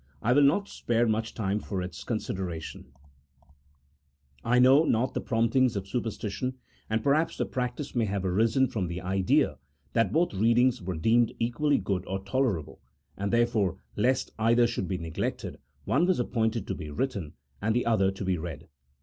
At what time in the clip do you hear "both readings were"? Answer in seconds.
10.11-10.97